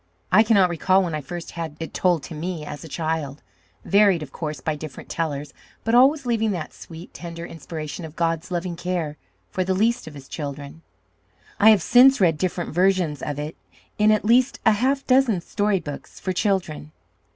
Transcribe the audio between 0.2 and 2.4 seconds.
I cannot recall when I first had it told to